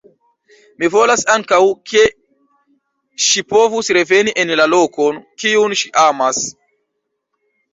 Mi 0.83 0.87
volas 0.93 1.25
ankaŭ, 1.33 1.59
ke 1.91 2.01
ŝi 3.25 3.45
povu 3.55 3.83
reveni 3.99 4.35
en 4.45 4.55
la 4.63 4.67
lokon, 4.75 5.21
kiun 5.45 5.77
ŝi 5.83 5.93
amas. 6.07 6.43